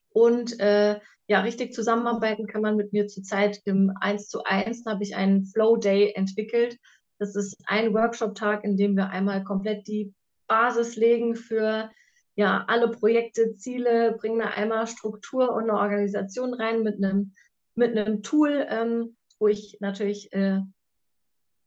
[0.10, 4.84] Und äh, ja, richtig zusammenarbeiten kann man mit mir zurzeit im 1 zu 1.
[4.84, 6.78] Da habe ich einen Flow Day entwickelt.
[7.18, 10.14] Das ist ein Workshop-Tag, in dem wir einmal komplett die
[10.48, 11.90] Basis legen für
[12.36, 17.34] ja, alle Projekte, Ziele, bringen da einmal Struktur und eine Organisation rein mit einem,
[17.76, 20.62] mit einem Tool, ähm, wo ich natürlich äh,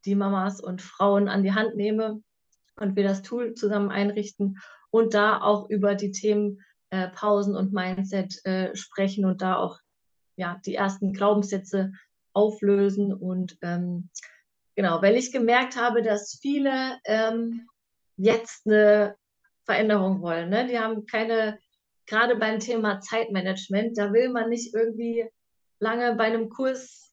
[0.05, 2.23] die Mamas und Frauen an die Hand nehme
[2.77, 4.59] und wir das Tool zusammen einrichten
[4.91, 9.79] und da auch über die Themen äh, Pausen und Mindset äh, sprechen und da auch
[10.37, 11.93] ja, die ersten Glaubenssätze
[12.33, 13.13] auflösen.
[13.13, 14.09] Und ähm,
[14.77, 17.69] genau, weil ich gemerkt habe, dass viele ähm,
[18.17, 19.17] jetzt eine
[19.65, 20.49] Veränderung wollen.
[20.49, 20.67] Ne?
[20.67, 21.59] Die haben keine,
[22.07, 25.29] gerade beim Thema Zeitmanagement, da will man nicht irgendwie
[25.81, 27.13] lange bei einem Kurs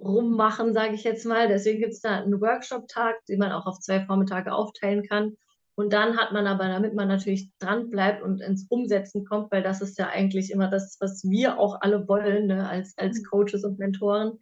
[0.00, 1.48] rummachen, sage ich jetzt mal.
[1.48, 5.36] Deswegen gibt es da einen Workshop-Tag, den man auch auf zwei Vormittage aufteilen kann.
[5.74, 9.62] Und dann hat man aber, damit man natürlich dran bleibt und ins Umsetzen kommt, weil
[9.62, 12.66] das ist ja eigentlich immer das, was wir auch alle wollen, ne?
[12.66, 13.24] als, als mhm.
[13.24, 14.38] Coaches und Mentoren,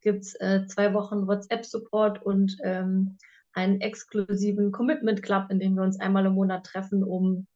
[0.00, 3.18] gibt es äh, zwei Wochen WhatsApp-Support und ähm,
[3.52, 7.46] einen exklusiven Commitment Club, in dem wir uns einmal im Monat treffen, um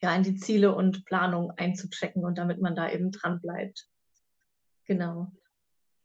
[0.00, 3.86] ja in die Ziele und Planung einzuchecken und damit man da eben dran bleibt.
[4.92, 5.32] Genau.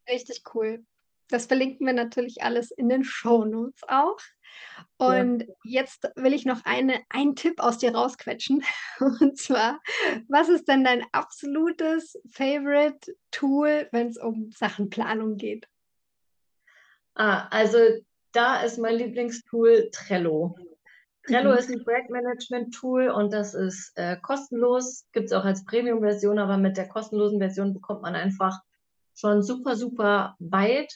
[0.10, 0.86] Richtig cool.
[1.30, 4.18] Das verlinken wir natürlich alles in den Show Notes auch.
[4.96, 5.82] Und ja.
[5.82, 8.64] jetzt will ich noch eine, einen Tipp aus dir rausquetschen.
[9.00, 9.82] Und zwar,
[10.30, 15.68] was ist denn dein absolutes Favorite Tool, wenn es um Sachen Planung geht?
[17.16, 17.78] Ah, also
[18.32, 20.56] da ist mein Lieblingstool Trello.
[21.28, 21.58] Trello mhm.
[21.58, 25.06] ist ein Projektmanagement-Tool und das ist äh, kostenlos.
[25.12, 28.62] Gibt es auch als Premium-Version, aber mit der kostenlosen Version bekommt man einfach
[29.18, 30.94] schon super, super weit.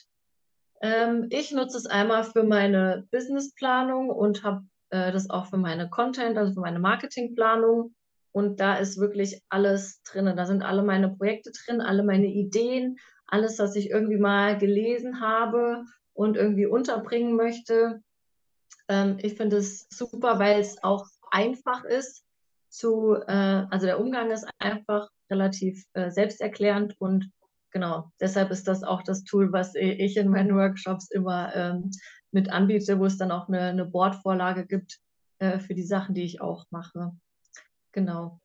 [0.80, 5.90] Ähm, ich nutze es einmal für meine Businessplanung und habe äh, das auch für meine
[5.90, 7.94] Content, also für meine Marketingplanung.
[8.32, 10.32] Und da ist wirklich alles drin.
[10.36, 15.20] Da sind alle meine Projekte drin, alle meine Ideen, alles, was ich irgendwie mal gelesen
[15.20, 18.02] habe und irgendwie unterbringen möchte.
[18.88, 22.24] Ähm, ich finde es super, weil es auch einfach ist
[22.68, 27.30] zu, äh, also der Umgang ist einfach relativ äh, selbsterklärend und
[27.72, 31.90] genau, deshalb ist das auch das Tool, was ich in meinen Workshops immer ähm,
[32.30, 35.00] mit anbiete, wo es dann auch eine, eine Boardvorlage gibt
[35.38, 37.12] äh, für die Sachen, die ich auch mache.
[37.92, 38.40] Genau.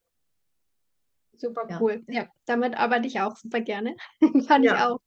[1.38, 2.04] Super cool.
[2.08, 3.96] Ja, ja damit arbeite ich auch super gerne.
[4.48, 4.76] Kann ja.
[4.76, 5.00] ich auch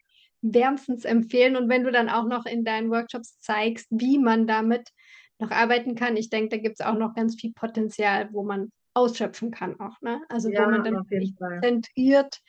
[0.42, 1.56] wärmstens empfehlen.
[1.56, 4.90] Und wenn du dann auch noch in deinen Workshops zeigst, wie man damit
[5.38, 8.70] noch arbeiten kann, ich denke, da gibt es auch noch ganz viel Potenzial, wo man
[8.94, 10.00] ausschöpfen kann auch.
[10.00, 10.20] Ne?
[10.28, 11.06] Also ja, wo man dann
[11.62, 12.40] zentriert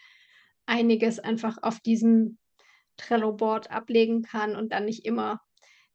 [0.71, 2.37] einiges einfach auf diesem
[2.97, 5.41] Trello-Board ablegen kann und dann nicht immer,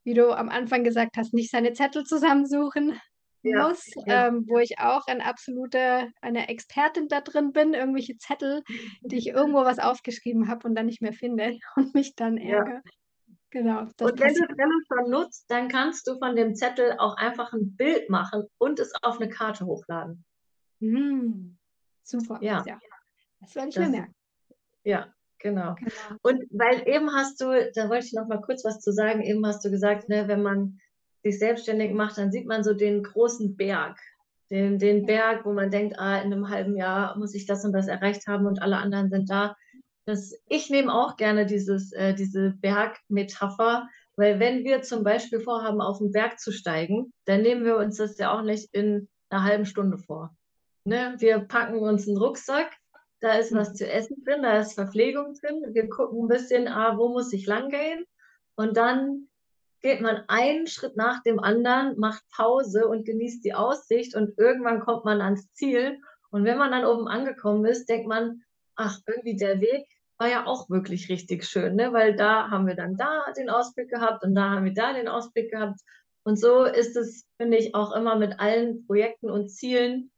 [0.04, 3.00] wie du am Anfang gesagt hast, nicht seine Zettel zusammensuchen
[3.42, 4.28] ja, muss, ja.
[4.28, 8.62] Ähm, wo ich auch ein absolute, eine Expertin da drin bin, irgendwelche Zettel,
[9.02, 12.74] die ich irgendwo was aufgeschrieben habe und dann nicht mehr finde und mich dann ärgere.
[12.74, 12.82] Ja.
[13.50, 13.80] Genau.
[13.80, 17.74] und wenn du Trello schon nutzt, dann kannst du von dem Zettel auch einfach ein
[17.76, 20.24] Bild machen und es auf eine Karte hochladen.
[20.80, 21.56] Hm.
[22.02, 22.38] Super.
[22.42, 22.64] Ja.
[23.40, 24.14] Das werde ich das, mir merken.
[24.86, 25.08] Ja,
[25.40, 25.74] genau.
[25.74, 25.90] genau.
[26.22, 29.44] Und weil eben hast du, da wollte ich noch mal kurz was zu sagen, eben
[29.44, 30.78] hast du gesagt, ne, wenn man
[31.24, 33.98] sich selbstständig macht, dann sieht man so den großen Berg.
[34.48, 37.72] Den, den Berg, wo man denkt, ah, in einem halben Jahr muss ich das und
[37.72, 39.56] das erreicht haben und alle anderen sind da.
[40.04, 45.80] Das, ich nehme auch gerne dieses, äh, diese Bergmetapher, weil wenn wir zum Beispiel vorhaben,
[45.80, 49.42] auf den Berg zu steigen, dann nehmen wir uns das ja auch nicht in einer
[49.42, 50.32] halben Stunde vor.
[50.84, 51.16] Ne?
[51.18, 52.70] Wir packen uns einen Rucksack,
[53.26, 55.74] da ist was zu essen drin, da ist Verpflegung drin.
[55.74, 58.04] Wir gucken ein bisschen, ah, wo muss ich lang gehen?
[58.54, 59.28] Und dann
[59.82, 64.80] geht man einen Schritt nach dem anderen, macht Pause und genießt die Aussicht und irgendwann
[64.80, 65.98] kommt man ans Ziel.
[66.30, 68.42] Und wenn man dann oben angekommen ist, denkt man,
[68.76, 69.86] ach, irgendwie der Weg
[70.18, 71.92] war ja auch wirklich richtig schön, ne?
[71.92, 75.08] weil da haben wir dann da den Ausblick gehabt und da haben wir da den
[75.08, 75.80] Ausblick gehabt.
[76.22, 80.10] Und so ist es, finde ich, auch immer mit allen Projekten und Zielen.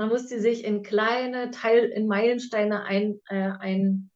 [0.00, 4.10] Man muss die sich in kleine Teil, in Meilensteine ein, äh, ein,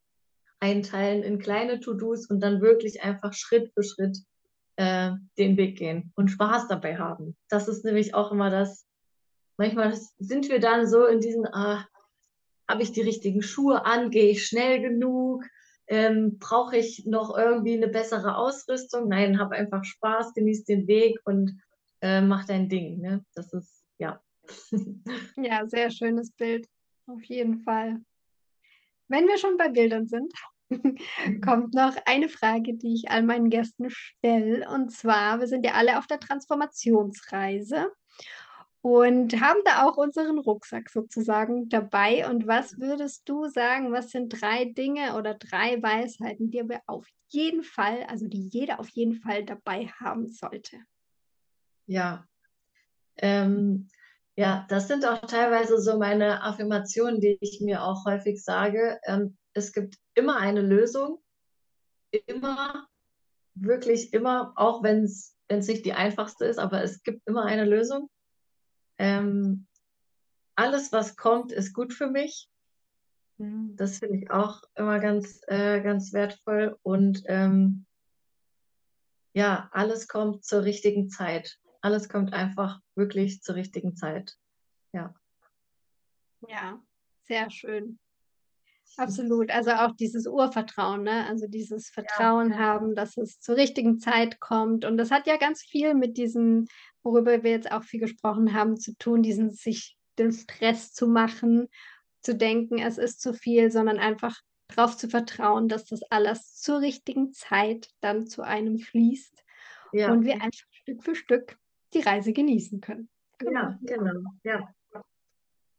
[0.59, 4.17] einteilen, in kleine To-Dos und dann wirklich einfach Schritt für Schritt
[4.77, 7.37] äh, den Weg gehen und Spaß dabei haben.
[7.49, 8.87] Das ist nämlich auch immer das.
[9.57, 11.87] Manchmal sind wir dann so in diesen, ah,
[12.67, 15.45] habe ich die richtigen Schuhe an, gehe ich schnell genug,
[15.85, 19.07] ähm, brauche ich noch irgendwie eine bessere Ausrüstung?
[19.07, 21.61] Nein, hab einfach Spaß, genieß den Weg und
[22.01, 23.01] äh, mach dein Ding.
[23.01, 23.23] Ne?
[23.35, 24.19] Das ist, ja.
[25.37, 26.67] Ja, sehr schönes Bild.
[27.07, 28.01] Auf jeden Fall.
[29.07, 30.33] Wenn wir schon bei Bildern sind,
[31.43, 34.67] kommt noch eine Frage, die ich all meinen Gästen stelle.
[34.69, 37.91] Und zwar, wir sind ja alle auf der Transformationsreise
[38.81, 42.29] und haben da auch unseren Rucksack sozusagen dabei.
[42.29, 47.07] Und was würdest du sagen, was sind drei Dinge oder drei Weisheiten, die wir auf
[47.29, 50.77] jeden Fall, also die jeder auf jeden Fall dabei haben sollte?
[51.87, 52.25] Ja,
[53.17, 53.87] ähm,
[54.35, 58.99] ja, das sind auch teilweise so meine Affirmationen, die ich mir auch häufig sage.
[59.05, 61.21] Ähm, es gibt immer eine Lösung,
[62.25, 62.87] immer,
[63.53, 68.09] wirklich immer, auch wenn es nicht die einfachste ist, aber es gibt immer eine Lösung.
[68.97, 69.67] Ähm,
[70.55, 72.49] alles, was kommt, ist gut für mich.
[73.37, 73.75] Mhm.
[73.75, 76.77] Das finde ich auch immer ganz, äh, ganz wertvoll.
[76.83, 77.85] Und ähm,
[79.33, 81.57] ja, alles kommt zur richtigen Zeit.
[81.85, 84.37] Alles kommt einfach wirklich zur richtigen Zeit.
[84.91, 85.13] Ja.
[86.47, 86.81] Ja,
[87.27, 87.99] sehr schön.
[88.97, 89.51] Absolut.
[89.53, 91.27] Also auch dieses Urvertrauen, ne?
[91.27, 92.57] Also dieses Vertrauen ja.
[92.57, 94.83] haben, dass es zur richtigen Zeit kommt.
[94.83, 96.65] Und das hat ja ganz viel mit diesem,
[97.03, 101.67] worüber wir jetzt auch viel gesprochen haben, zu tun, diesen sich den Stress zu machen,
[102.23, 106.79] zu denken, es ist zu viel, sondern einfach darauf zu vertrauen, dass das alles zur
[106.79, 109.43] richtigen Zeit dann zu einem fließt
[109.93, 110.11] ja.
[110.11, 111.59] und wir einfach Stück für Stück
[111.95, 113.09] die Reise genießen können.
[113.37, 113.61] Genau.
[113.61, 114.21] Ja, genau.
[114.43, 114.69] Ja.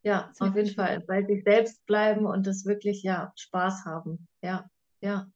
[0.03, 1.01] Ja, auf jeden Fall.
[1.01, 4.27] Bei sich selbst bleiben und es wirklich, ja, Spaß haben.
[4.41, 4.69] Ja,
[5.01, 5.27] ja.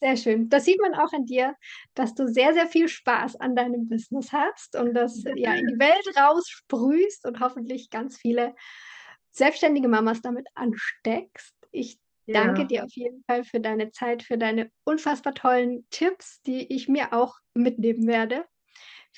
[0.00, 0.48] Sehr schön.
[0.48, 1.56] Das sieht man auch an dir,
[1.94, 5.78] dass du sehr, sehr viel Spaß an deinem Business hast und das ja in die
[5.78, 8.54] Welt raussprühst und hoffentlich ganz viele
[9.30, 11.54] selbstständige Mamas damit ansteckst.
[11.72, 12.44] Ich ja.
[12.44, 16.88] danke dir auf jeden Fall für deine Zeit, für deine unfassbar tollen Tipps, die ich
[16.88, 18.44] mir auch mitnehmen werde.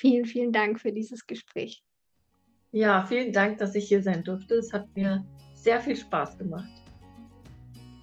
[0.00, 1.82] Vielen, vielen Dank für dieses Gespräch.
[2.72, 4.54] Ja, vielen Dank, dass ich hier sein durfte.
[4.54, 6.70] Es hat mir sehr viel Spaß gemacht.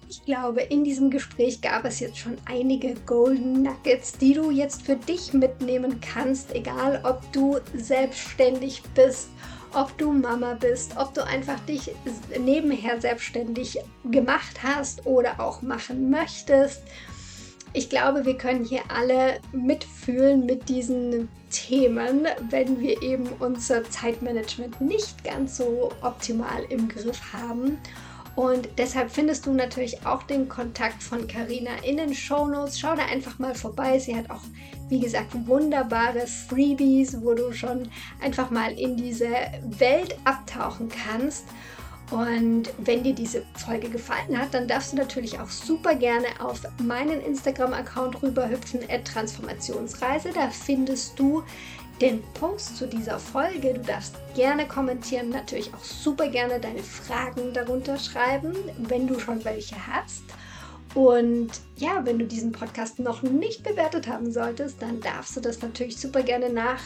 [0.08, 4.82] Ich glaube, in diesem Gespräch gab es jetzt schon einige Golden Nuggets, die du jetzt
[4.82, 9.30] für dich mitnehmen kannst, egal ob du selbstständig bist,
[9.74, 11.90] ob du Mama bist, ob du einfach dich
[12.38, 13.76] nebenher selbstständig
[14.08, 16.84] gemacht hast oder auch machen möchtest
[17.72, 24.80] ich glaube, wir können hier alle mitfühlen mit diesen Themen, wenn wir eben unser Zeitmanagement
[24.80, 27.78] nicht ganz so optimal im Griff haben.
[28.36, 32.78] Und deshalb findest du natürlich auch den Kontakt von Karina in den Shownotes.
[32.78, 33.98] Schau da einfach mal vorbei.
[33.98, 34.42] Sie hat auch,
[34.88, 37.90] wie gesagt, wunderbare Freebies, wo du schon
[38.22, 39.28] einfach mal in diese
[39.78, 41.46] Welt abtauchen kannst.
[42.10, 46.62] Und wenn dir diese Folge gefallen hat, dann darfst du natürlich auch super gerne auf
[46.82, 50.30] meinen Instagram-Account rüberhüpfen, Transformationsreise.
[50.32, 51.42] Da findest du
[52.00, 53.74] den Post zu dieser Folge.
[53.74, 59.44] Du darfst gerne kommentieren, natürlich auch super gerne deine Fragen darunter schreiben, wenn du schon
[59.44, 60.22] welche hast.
[60.94, 65.60] Und ja, wenn du diesen Podcast noch nicht bewertet haben solltest, dann darfst du das
[65.60, 66.80] natürlich super gerne nach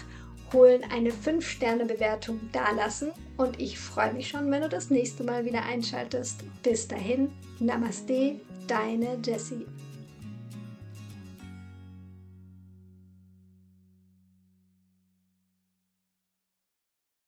[0.52, 5.64] holen, eine 5-Sterne-Bewertung dalassen und ich freue mich schon, wenn du das nächste Mal wieder
[5.64, 6.44] einschaltest.
[6.62, 9.66] Bis dahin, Namaste, deine Jessie.